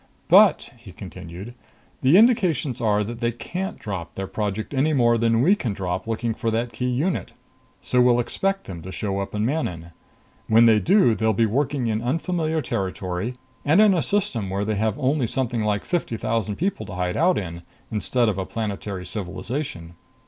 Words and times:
"But," 0.29 0.71
he 0.79 0.91
continued, 0.91 1.53
"the 2.01 2.17
indications 2.17 2.81
are 2.81 3.03
they 3.03 3.31
can't 3.31 3.77
drop 3.77 4.15
their 4.15 4.25
project 4.25 4.73
any 4.73 4.93
more 4.93 5.15
than 5.15 5.43
we 5.43 5.55
can 5.55 5.73
drop 5.73 6.07
looking 6.07 6.33
for 6.33 6.49
that 6.49 6.73
key 6.73 6.89
unit. 6.89 7.33
So 7.81 8.01
we'll 8.01 8.19
expect 8.19 8.63
them 8.63 8.81
to 8.81 8.91
show 8.91 9.19
up 9.19 9.35
in 9.35 9.45
Manon. 9.45 9.91
When 10.47 10.65
they 10.65 10.79
do, 10.79 11.13
they'll 11.13 11.33
be 11.33 11.45
working 11.45 11.85
in 11.85 12.01
unfamiliar 12.01 12.63
territory 12.63 13.35
and 13.63 13.79
in 13.79 13.93
a 13.93 14.01
system 14.01 14.49
where 14.49 14.65
they 14.65 14.73
have 14.73 14.97
only 14.97 15.27
something 15.27 15.63
like 15.63 15.85
fifty 15.85 16.17
thousand 16.17 16.55
people 16.55 16.87
to 16.87 16.95
hide 16.95 17.15
out 17.15 17.37
in, 17.37 17.61
instead 17.91 18.27
of 18.27 18.39
a 18.39 18.45
planetary 18.47 19.05
civilization. 19.05 19.93